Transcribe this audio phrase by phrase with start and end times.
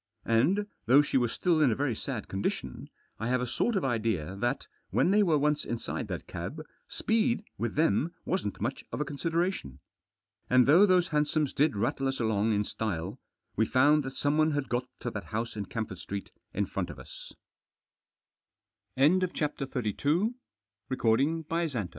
[0.25, 3.85] And, though she was still in a very sad condition, I have a sort of
[3.85, 8.99] idea that, when they were once inside that cab, speed with them wasn't much of
[8.99, 9.77] a consideration.
[10.49, 13.19] And though those hansoms did rattle us along in style,
[13.55, 16.97] we found that someone had got to that house in Camford Street in front of
[18.97, 20.17] u